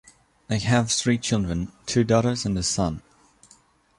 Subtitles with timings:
[0.47, 3.03] They have three children: two daughters and a son.